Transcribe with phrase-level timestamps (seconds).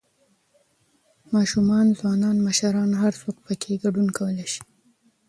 [1.33, 4.61] ،ماشومان، ځوانان، مشران هر څوک پکې ګډون کولى شي